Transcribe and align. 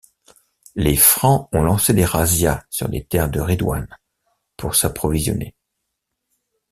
Les 0.73 0.95
Francs 0.95 1.47
ont 1.51 1.61
lancé 1.61 1.93
des 1.93 2.05
razzias 2.05 2.63
sur 2.71 2.87
les 2.87 3.03
terres 3.05 3.29
de 3.29 3.39
Ridwan 3.39 3.87
pour 4.57 4.73
s'approvisionner. 4.73 5.55